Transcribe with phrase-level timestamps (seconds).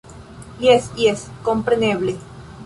[0.63, 2.17] -Jes, jes kompreneble